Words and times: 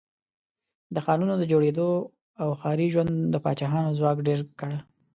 د 0.93 0.95
ښارونو 1.05 1.33
د 1.37 1.43
جوړېدو 1.51 1.89
او 2.41 2.49
ښاري 2.61 2.87
ژوند 2.93 3.11
د 3.33 3.35
پاچاهانو 3.43 3.97
ځواک 3.99 4.17
ډېر 4.27 4.39
کړ. 4.59 4.71